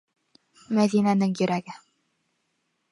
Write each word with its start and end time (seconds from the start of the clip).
Мәҙинәнең 0.79 1.37
йөрәге! 1.41 1.79